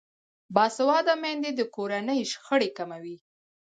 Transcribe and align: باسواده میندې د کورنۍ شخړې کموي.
باسواده 0.55 1.13
میندې 1.23 1.51
د 1.55 1.61
کورنۍ 1.75 2.19
شخړې 2.31 2.69
کموي. 2.77 3.17